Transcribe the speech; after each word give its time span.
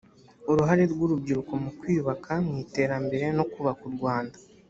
uruhare 0.51 0.83
rw 0.91 0.99
urubyiruko 1.05 1.53
mu 1.63 1.71
kwiyubaka 1.79 2.31
mu 2.45 2.53
iterambere 2.63 3.25
no 3.37 3.45
kubaka 3.51 3.81
u 3.89 3.93
rwanda 3.97 4.37